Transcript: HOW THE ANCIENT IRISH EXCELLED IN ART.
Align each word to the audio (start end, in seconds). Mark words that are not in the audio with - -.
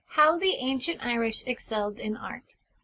HOW 0.17 0.39
THE 0.39 0.57
ANCIENT 0.57 1.05
IRISH 1.05 1.43
EXCELLED 1.45 1.99
IN 1.99 2.17
ART. 2.17 2.55